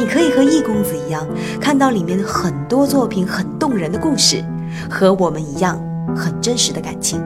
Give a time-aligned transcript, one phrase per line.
[0.00, 1.28] 你可以和易公子一样，
[1.60, 4.42] 看到里面很多作品很动人的故事，
[4.90, 5.78] 和我们一样
[6.16, 7.22] 很真实的感情。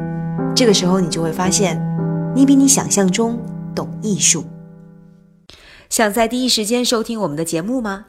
[0.57, 1.81] 这个时候，你就会发现，
[2.35, 3.41] 你比你想象中
[3.77, 4.45] 懂艺术。
[5.89, 8.07] 想在第一时间收听我们的节目吗？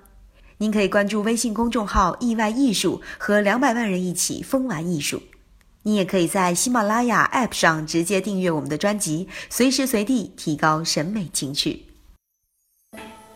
[0.57, 5.21] 您可以关注微信公众号“意外艺术”，和两百万人一起疯玩艺术。
[5.83, 11.85] 你也可以在喜马拉雅 App 上直接订阅我们的专辑，随时随地提高审美情趣。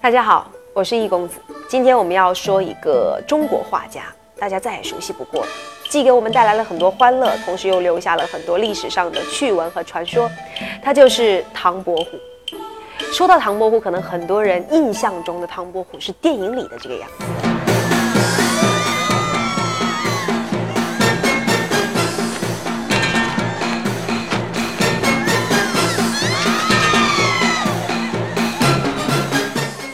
[0.02, 0.59] 大家好。
[0.74, 4.04] 我是易公子，今天我们要说一个中国画家，
[4.38, 5.48] 大家再也熟悉不过了，
[5.90, 10.30] 既给我们带来了很多欢乐，同时又留下了很多历史上的趣闻和传说。
[10.82, 12.18] 他就是唐伯虎。
[13.12, 17.49] 说到唐伯虎，可能很多人印象中的唐伯虎是电影里的这个样子。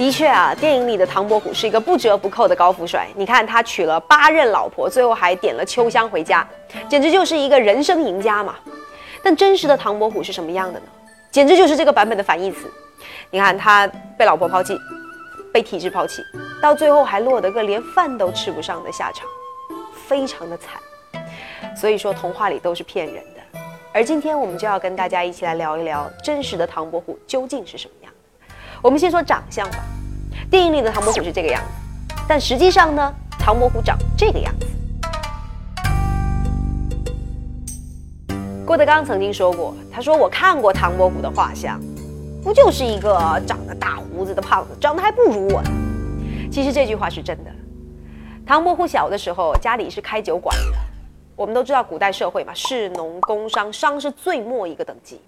[0.05, 3.07] 的确啊，电影里的唐伯虎是一个不折不扣的高富帅。
[3.15, 6.47] 你看他娶了八任老婆，最后还点了秋香回家，
[6.87, 8.53] 简直就是一个人生赢家嘛。
[9.23, 10.85] 但真实的唐伯虎是什么样的呢？
[11.31, 12.71] 简直就是这个版本的反义词。
[13.31, 14.79] 你看他被老婆抛弃，
[15.51, 16.21] 被体制抛弃，
[16.61, 19.27] 到最后还落得个连饭都吃不上的下场，
[20.07, 20.79] 非常的惨。
[21.75, 23.59] 所以说童话里都是骗人的。
[23.91, 28.11] 而今天我们就要跟大家一起来聊一聊真实的唐伯虎究竟是什么样。
[28.81, 29.77] 我们先说长相吧，
[30.49, 31.61] 电影里的唐伯虎是这个样
[32.07, 34.67] 子，但实际上呢，唐伯虎长这个样子。
[38.65, 41.79] 郭德纲曾经说过，他说我看过唐伯虎的画像，
[42.43, 45.69] 不就是一个长着大胡子的胖子，长得还不如我呢。
[46.51, 47.51] 其实这句话是真的。
[48.45, 50.77] 唐伯虎小的时候家里是开酒馆的，
[51.35, 55.19] 我们都知道古代社会嘛，士农工商，商是最末一个等级。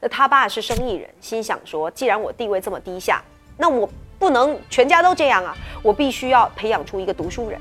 [0.00, 3.22] 那他爸是生意人，心想说，既然我地位这么低下，
[3.56, 3.88] 那我
[4.18, 7.60] 不能全家都这样啊，我必须要培养出一个读书人，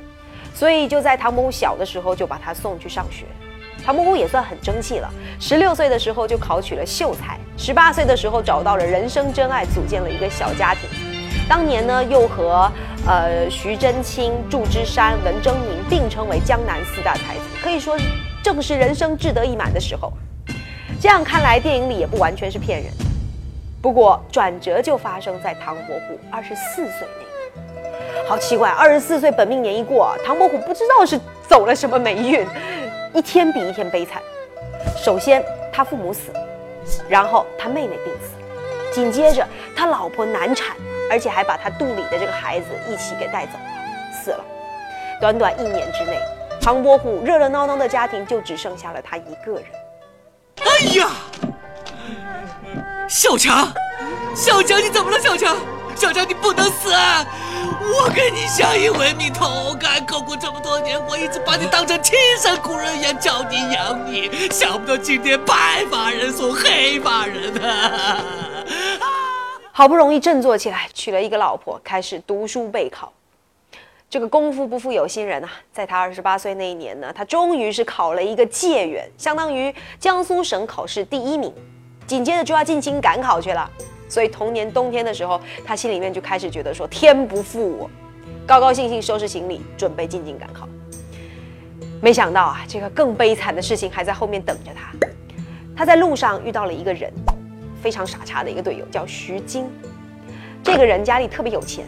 [0.53, 3.25] 所以就在唐伯虎小的时候就把他送去上学。
[3.85, 5.09] 唐伯虎也算很争气了，
[5.39, 10.89] 十六岁的时候就考取了秀才，十八岁的时候找到了人生真爱，组建了一个小家庭。
[11.47, 12.69] 当年呢，又和
[13.05, 17.95] 呃徐祯卿、祝枝山、文征明并称为江南四大才子，可以说
[18.43, 20.11] 正是人生志得意满的时候。
[20.99, 22.91] 这样看来，电影里也不完全是骗人。
[23.87, 28.27] 不过转折就发生在唐伯虎二十四岁那年。
[28.27, 31.17] 好奇怪，二十四岁本命年一过，唐伯虎不知道是
[31.47, 32.45] 走了什么霉运，
[33.13, 34.21] 一天比一天悲惨。
[34.97, 36.33] 首先他父母死，
[37.07, 40.75] 然后他妹妹病死，紧接着他老婆难产，
[41.09, 44.43] 而且还把他肚里的这个孩子一起给带走了，死了。
[45.21, 46.19] 短短一年之内，
[46.59, 49.63] 唐伯虎热热闹闹的家庭就只剩下了他一个人。
[50.57, 51.07] 哎呀，
[53.07, 53.71] 小强，
[54.35, 55.17] 小强你怎么了？
[55.19, 55.55] 小强，
[55.95, 56.91] 小强你不能死！
[56.91, 57.25] 啊
[57.79, 68.21] 我跟你相依为命，同甘共苦这么多年，我一直把你当成亲生骨肉一样教你养你，想不到今天白发人送黑发人啊！
[69.71, 73.13] 好不容易振作起来，娶了一个老婆，开始读书备考。
[74.09, 81.53] 这个功夫不负有心人啊，在他二十八岁那一年呢，他终于是考了一个解元，相当于江苏省考试第一名，
[82.07, 83.69] 紧接着就要进京赶考去了。
[84.09, 87.89] 所以同年冬天的时候，他心里面就开始觉得说天不负我，
[88.47, 90.67] 高高兴兴收拾行李准备进京赶考。
[92.01, 95.07] 没想到啊，这个更悲惨的事情还在后面等着他。
[95.75, 97.11] 他在路上遇到了一个人，
[97.83, 99.69] 非常傻叉的一个队友，叫徐晶。
[100.63, 101.85] 这个人家里特别有钱。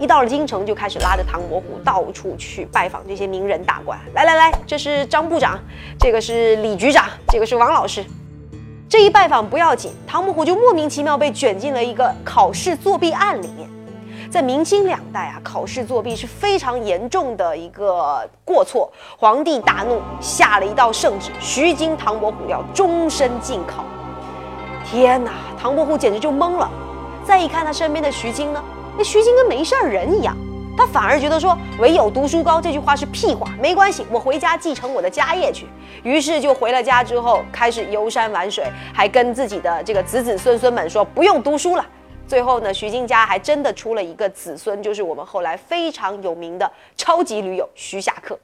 [0.00, 3.96] 一到了京城，就开始拉着唐伯虎到处去拜访这些名人大官。
[4.14, 5.56] 来来来，这是张部长，
[5.96, 8.04] 这个是李局长，这个是王老师。
[8.92, 13.66] 这一拜访不要紧，唐伯虎就莫名其妙被卷进了一个考试作弊案里面。
[14.30, 18.92] 在明清两代啊，考试作弊是非常严重的一个过错。
[19.16, 23.82] 皇帝大怒，下了一道圣旨，徐经、唐伯虎要终身禁考。
[24.84, 26.70] 天哪，唐伯虎简直就懵了。
[27.24, 28.62] 再一看他身边的徐经呢？
[28.98, 30.36] 那徐经跟没事儿人一样，
[30.76, 35.66] 他反而觉得说“唯有读书高”这句话是屁话，没关系，我回家继承我的家业去。
[36.02, 38.64] 于是就回了家之后，开始游山玩水，
[38.94, 41.86] 还跟自己的这个子子孙孙们说不用读书了。
[42.26, 48.38] 最后呢，徐经家还真的出了一个子孙，就是我们后来非常有名的超级驴友徐霞客。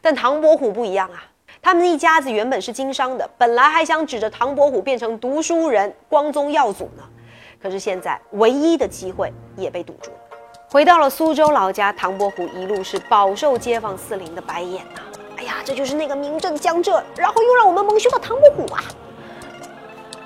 [0.00, 1.22] 但唐伯虎不一样啊，
[1.60, 7.02] 他们一家子原本是经商的，本来还想指着唐伯虎变成读书人、光宗耀祖呢。
[7.60, 10.16] 可是现在唯一的机会也被堵住了。
[10.70, 15.00] 回到了苏州老家，唐伯虎一路是饱受街坊四邻的白眼呐。
[15.38, 18.84] 哎呀，这就是那个名震江浙，然后又让我们蒙羞的唐伯虎啊！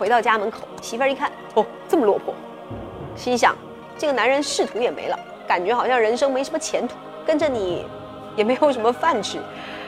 [0.00, 2.34] 回到家门口，媳妇儿一看，哦，这么落魄，
[3.14, 3.56] 心想
[3.96, 5.16] 这个男人仕途也没了，
[5.46, 7.86] 感觉好像人生没什么前途，跟着你
[8.34, 9.38] 也没有什么饭吃，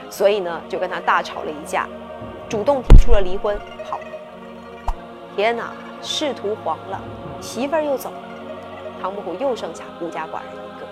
[0.09, 1.85] 所以呢，就跟他大吵了一架，
[2.47, 3.59] 主动提出了离婚。
[3.83, 3.99] 好，
[5.35, 7.01] 天哪，仕途黄了，
[7.41, 8.17] 媳妇儿又走了，
[9.05, 10.87] 唐伯虎又剩下孤家寡人一个，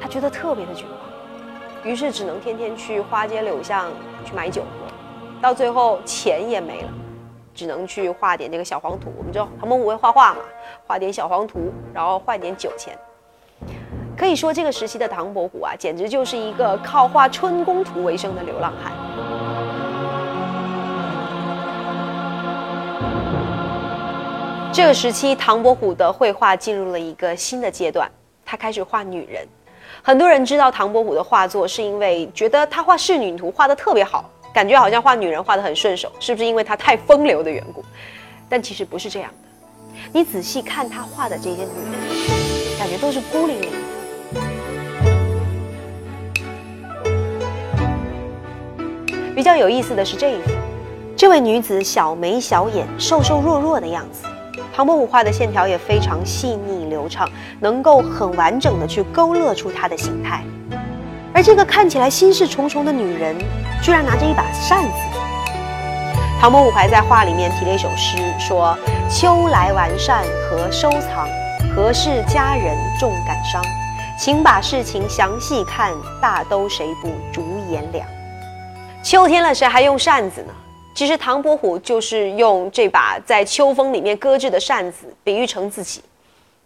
[0.00, 3.86] 他觉得特别的绝望，于是只能天天去花街柳巷
[4.24, 4.90] 去买酒喝，
[5.40, 6.88] 到最后钱也没了。
[7.54, 9.12] 只能去画点这个小黄图。
[9.16, 10.40] 我们知道唐伯虎会画画嘛，
[10.84, 12.98] 画点小黄图，然后换点酒钱。
[14.16, 18.92] 可以说，这个时期的唐伯虎啊，简直就是一个靠画春宫图为生的流浪汉。
[24.72, 28.08] 这个时期，唐伯虎的绘画进入了一个新的阶段，
[28.46, 29.44] 他开始画女人。
[30.00, 34.30] 很多人知道唐伯虎的画作，是因为觉得他画仕女图画的特别好。
[34.54, 37.84] 感觉好像画女人画得很顺手，是不是因为他太风流的缘故？
[38.48, 39.48] 但其实不是这样的。
[40.12, 43.76] 你仔细看他画的这些女人，感觉都是孤零零的。
[49.34, 50.50] 比较有意思的是这一幅，
[51.16, 54.24] 这位女子小眉小眼、瘦瘦弱弱的样子，
[54.80, 57.28] 唐伯虎画的线条也非常细腻流畅，
[57.60, 60.42] 能够很完整的去勾勒出她的形态。
[61.34, 63.36] 而这个看起来心事重重的女人，
[63.82, 64.90] 居然拿着一把扇子。
[66.40, 68.74] 唐伯虎还在画里面题了一首诗，说
[69.12, 71.28] ：“秋来完扇何收藏？
[71.76, 73.62] 何事佳人重感伤？
[74.18, 75.92] 请把事情详细看，
[76.22, 78.08] 大都谁不逐颜凉？”
[79.04, 80.54] 秋天了，谁还用扇子呢？
[81.00, 86.02] 其实唐伯虎就是用这把在秋风里面搁置的扇子，比喻成自己。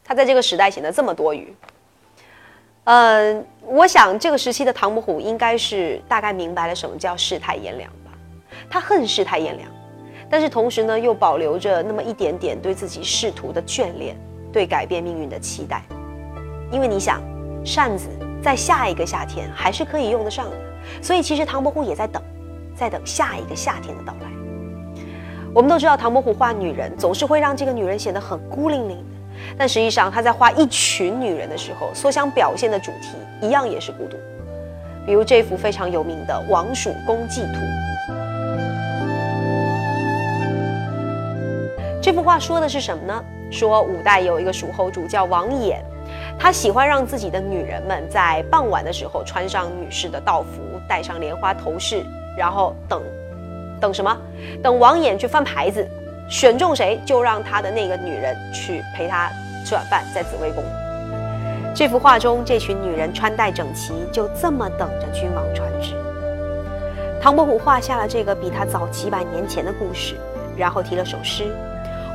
[0.03, 1.55] 他在这个时代显得这么多余。
[2.83, 8.11] 嗯，我想这个时期的唐伯虎应该是大概明白了什么叫世态炎凉吧。
[8.69, 9.71] 他恨世态炎凉，
[10.29, 14.17] 但是同时呢，又保留着那么一点点对自己仕途的眷恋，
[14.53, 15.81] 对改变命运的期待。
[16.73, 17.23] 因为你想，
[17.65, 18.09] 扇子
[18.43, 20.57] 在下一个夏天还是可以用得上的，
[21.01, 22.21] 所以其实唐伯虎也在等，
[22.75, 24.29] 在等下一个夏天的到来。
[25.55, 29.05] 我们都知道，唐伯虎画女人总是会让这个女人显得很孤零零的。
[29.57, 34.17] 但实际上，他在画一群女人的时候，所想表现的主题一样也是孤独。
[35.07, 37.49] 比如这幅非常有名的《王蜀公祭图》。
[42.03, 43.25] 这幅画说的是什么呢？
[43.51, 45.77] 说五代有一个蜀侯主叫王衍，
[46.39, 52.05] 他喜欢让自己的女人们在傍晚的时候穿上女士的道服，戴上莲花头饰，
[52.37, 53.03] 然后等，
[53.81, 54.17] 等什么？
[54.63, 55.87] 等王衍去翻牌子。
[56.27, 59.31] 选中谁，就让他的那个女人去陪他
[59.65, 60.65] 吃晚饭，在紫薇宫。
[61.75, 65.95] 这幅画中，这群女人穿戴整齐，就这么等着君王传旨。
[67.21, 70.15] 唐伯虎画下了这个比他早几百年前的故事，
[70.57, 71.45] 然后题了首诗：“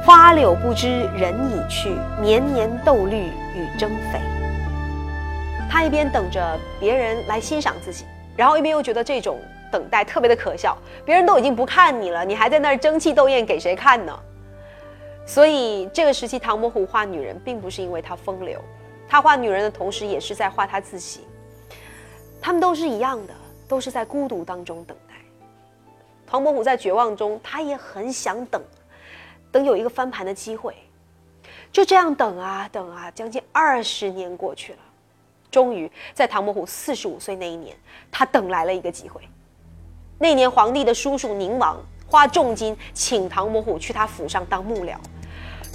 [0.03, 4.19] 花柳不知人已去，年年斗绿与争肥。”
[5.69, 8.05] 他一边等着别人来欣赏自己，
[8.35, 9.37] 然后一边又觉得这种。
[9.71, 14.19] 等待特别的可笑，别人都已经不看你了，你还在那儿争气斗艳给谁看呢？
[15.25, 18.59] 所以这个时期，唐伯虎画女人，并不是因为他风流，
[19.07, 21.21] 他画女人的同时，也是在画他自己。
[22.41, 23.33] 他们都是一样的，
[23.67, 25.13] 都是在孤独当中等待。
[26.25, 28.61] 唐伯虎在绝望中，他也很想等，
[29.51, 30.73] 等有一个翻盘的机会。
[31.71, 34.79] 就这样等啊等啊，将近二十年过去了，
[35.51, 37.77] 终于在唐伯虎四十五岁那一年，
[38.09, 39.21] 他等来了一个机会。
[40.21, 44.91] 那年，皇帝的叔叔宁王花重金请唐伯虎去他府上当幕僚，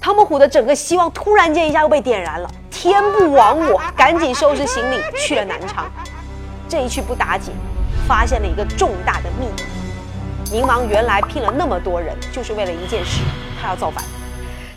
[0.03, 5.91] 唐伯虎的整个希望突然间一下又被点燃了，天不亡我，赶紧收拾行李去了南昌。
[6.69, 7.55] 这一去不打紧，
[8.07, 9.63] 发现了一个重大的秘密。
[10.53, 13.23] 宁王原来聘了那么多人，就是为了一件事，
[13.59, 14.05] 他要造反。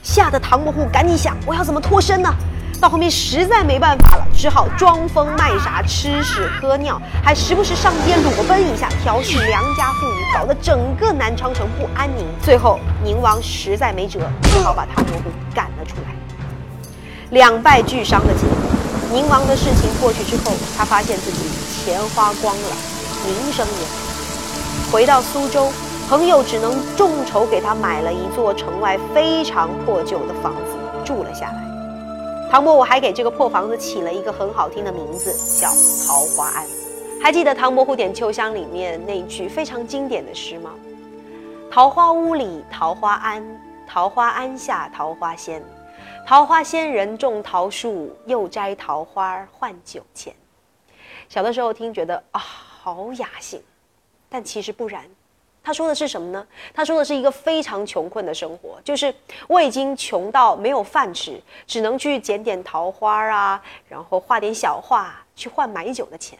[0.02, 2.34] 吓得唐伯虎赶紧想，我要怎么脱身呢？
[2.80, 12.26] 到后面实在没办法了，只好装疯卖傻，吃屎喝尿，还时不时上街裸奔一下，调戏良家妇女，搞得整个南昌城不安宁。
[12.42, 15.24] 最后宁王实在没辙，只好把唐伯虎
[15.56, 16.16] 赶了出来。
[17.32, 18.56] 两败俱伤的结果，
[19.12, 21.50] 宁王的事情过去之后，他发现自己
[21.84, 22.70] 钱花光了，
[23.26, 25.72] 名声也没回到苏州，
[26.08, 31.67] 朋友只能众筹给他买了一座城外非常破旧的房子住了下来。
[32.50, 35.68] 唐伯虎还给这个破房子起了一个很好听的名字，叫
[36.08, 36.66] 桃花庵。
[37.22, 40.72] 还记得《唐伯虎点秋香》里面那句非常经典的诗吗？
[41.70, 43.44] 桃花坞里桃花庵，
[43.86, 45.62] 桃花庵下桃花仙。
[46.26, 50.34] 桃花仙人种桃树，又摘桃花换酒钱。
[51.28, 53.62] 小的时候听觉得啊，好雅兴，
[54.30, 55.04] 但其实不然。
[55.68, 56.48] 他说的是什么呢？
[56.74, 59.14] 他说的是一个非常穷困的生活，就是
[59.50, 66.40] 我已经穷到没有饭吃，只能去捡点桃花啊，然后画点小画去换买酒的钱。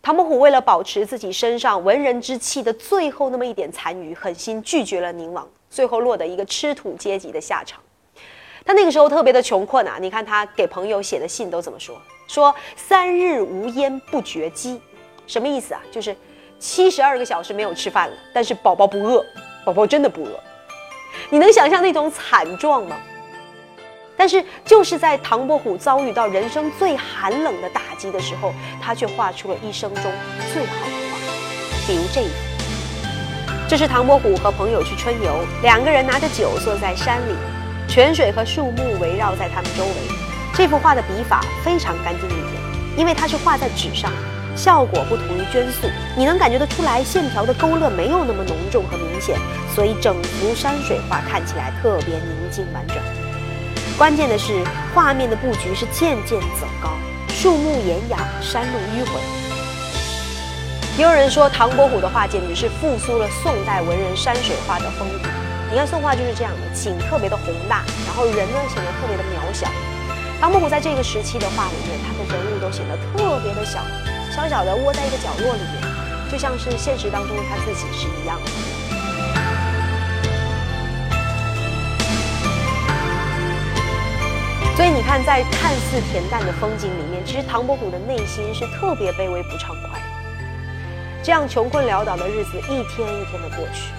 [0.00, 7.78] 唐伯虎为了保持自己身上文人之气的最后那么一点残余，狠心拒绝了宁王，最后落得一个吃土阶级的下场。
[8.64, 12.00] 他那个时候特别的穷困啊，你看他给朋友写的信都怎么说？
[12.26, 14.80] 说三日无烟不觉饥，
[15.26, 15.82] 什么意思啊？
[15.92, 16.16] 就是
[16.58, 19.24] 七十二个小时没有吃饭了，但是宝宝不饿，
[19.64, 20.30] 宝宝真的不饿。
[21.30, 22.96] 你能想象那种惨状吗？
[24.16, 30.02] 但是就是在唐伯虎遭遇到人生最寒冷的打击的时候，他却画出了一生中
[30.52, 31.18] 最好的画，
[31.86, 32.32] 比如这一幅。
[33.68, 37.34] 这是唐伯虎和朋友去春游，两个人拿着酒坐在山里，
[37.88, 39.92] 泉水和树木围绕在他们周围。
[40.54, 42.50] 这幅画的笔法非常干净利落，
[42.96, 44.10] 因为它是画在纸上，
[44.58, 49.38] 效果不同于绢素，你能感觉得出来线条的勾勒没有那么浓重和明显，
[49.72, 52.96] 所以整幅山水画看起来特别宁静完整。
[53.96, 56.90] 关键的是，画面的布局是渐渐走高，
[57.28, 59.20] 树木掩雅，山路迂回。
[60.98, 65.28] 也有人说，唐伯虎的画简直是复苏了宋代文人山水画的风骨。
[65.70, 69.68] 你看宋画就是这样的，景特别的宏大，然后人呢显得特别的渺小。
[70.40, 73.78] 唐伯虎在这个时期的画里面，他的人物都显得特别的小，
[74.30, 75.82] 小小的窝在一个角落里面，
[76.30, 78.50] 就像是现实当中的他自己是一样的。
[84.76, 90.00] 所以你看，在看似恬淡的风景里面，其实唐伯虎的内心是特别卑微不畅快。
[91.20, 93.90] 这样穷困潦倒的日子一天一天的过去，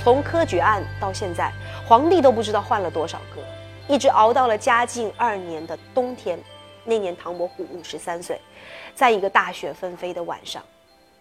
[0.00, 1.52] 从科举案到现在，
[1.84, 3.42] 皇帝都不知道换了多少个，
[3.92, 6.38] 一直熬到了嘉靖二年的冬天。
[6.84, 8.40] 那年唐伯虎五十三岁，
[8.94, 10.62] 在一个大雪纷飞的晚上，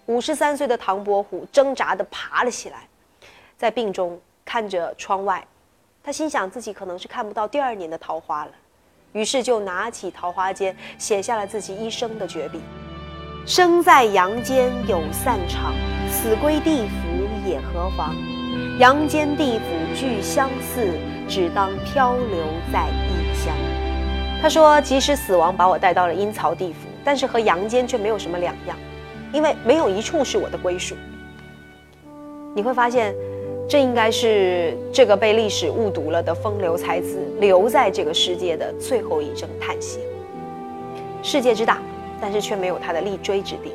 [0.05, 2.87] 五十三岁的唐伯虎挣扎的爬了起来，
[3.57, 5.45] 在病中看着窗外，
[6.03, 8.51] 他心想自己可能是看不到第二年的桃花了。
[9.13, 12.61] 于是就拿起桃花笺，写下了自己一生的绝笔
[13.45, 15.73] ：“生在阳间有散场，
[16.09, 18.15] 死归地府也何妨？
[18.79, 23.20] 阳间地府俱相似，只当漂流在异乡。”
[24.41, 28.75] 他说：“即使死亡把我带到了阴曹地府，但是和阳间却没有什么两样，
[29.31, 30.95] 因为没有一处是我的归属。”
[32.55, 33.13] 你会发现。
[33.69, 39.99] 这应该是这个被历史误读了的风流才子留在这个世界的最后一声叹息。
[41.23, 41.77] 世界之大，
[42.19, 43.71] 但是却没有他的立锥之地。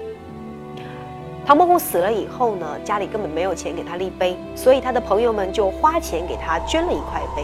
[1.46, 7.42] 唐伯虎死了以后呢，家里根本没有钱给他立碑，所以他的朋友们就花钱给他捐了一块碑，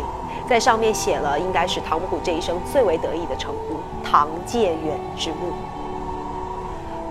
[0.53, 5.51] 在上面写了应该是唐伯虎这一生最为得意的称呼“唐介远之墓”。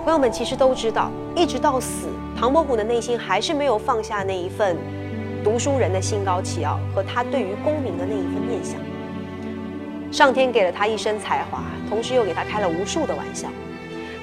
[0.06, 2.06] 朋友们其实都知道，一直到死，
[2.40, 4.78] 唐伯虎的内心还是没有放下那一份。
[5.44, 8.80] 读书人的心高气傲和他对于功名的那一份念想，
[10.12, 13.48] 上天给了他一身才华，同时又给他开了无数的玩笑，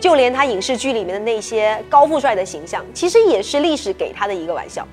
[0.00, 4.87] 就连他影视剧里面的那些高富帅的形象，其实也是历史给他的一个玩笑。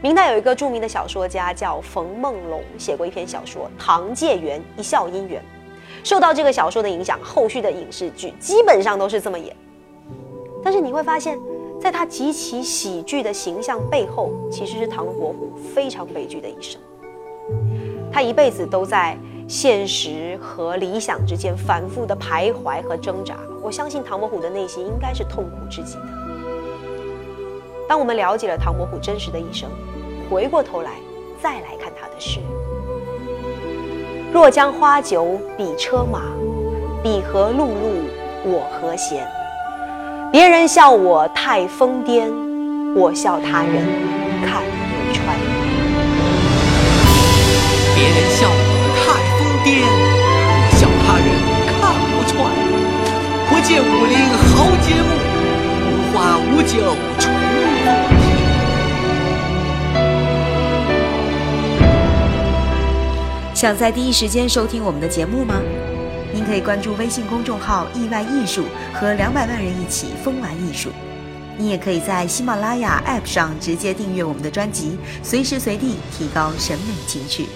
[0.00, 5.42] 明代有一个著名的小说家叫冯梦龙，写过一篇小说《唐介元一笑姻缘》，
[6.08, 9.56] 受到这个小说的影响，后续的影视剧基本上都是这么演。
[10.62, 11.38] 但是你会发现。
[11.80, 16.80] 在他极其喜剧的形象背后，其实是唐伯虎非常悲剧的一生。
[18.10, 23.36] 他一辈子都在现实和理想之间反复的徘徊和挣扎。
[23.62, 26.27] 我相信唐伯虎的内心应该是痛苦至极的。
[27.88, 29.70] 当我们了解了唐伯虎真实的一生，
[30.28, 30.90] 回过头来
[31.42, 32.38] 再来看他的诗：
[34.30, 36.20] 若将花酒比车马，
[37.02, 38.04] 比何碌碌
[38.44, 39.26] 我何闲？
[40.30, 42.30] 别人笑我太疯癫，
[42.94, 43.76] 我笑他人
[44.44, 45.34] 看不穿。
[47.94, 48.52] 别人笑我
[49.00, 49.80] 太疯癫，
[50.52, 51.28] 我笑他人
[51.80, 52.36] 看不穿。
[53.48, 55.10] 不见武林豪杰墓，
[55.88, 56.76] 无花无酒
[63.58, 65.60] 想在第一时间收听我们的节目吗？
[66.32, 70.90] 您可以关注微信公众号“意外艺术”，和两百万人一起疯玩艺术。
[71.56, 77.46] 你也可以在喜马拉雅 APP 上直接订阅我们的专辑，随时随地提高审美情趣。